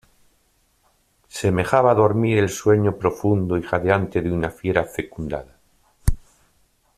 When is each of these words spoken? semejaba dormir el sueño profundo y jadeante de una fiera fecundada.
semejaba 1.29 1.93
dormir 1.93 2.39
el 2.39 2.49
sueño 2.49 2.95
profundo 2.97 3.55
y 3.55 3.61
jadeante 3.61 4.23
de 4.23 4.31
una 4.31 4.49
fiera 4.49 4.83
fecundada. 4.85 5.55